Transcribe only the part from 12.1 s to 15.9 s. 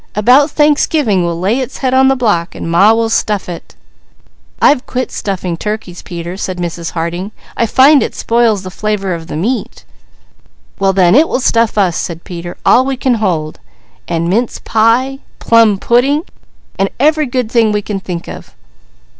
Peter, "all we can hold, and mince pie, plum